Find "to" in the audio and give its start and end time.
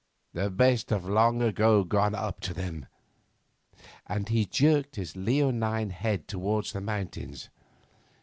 2.39-2.55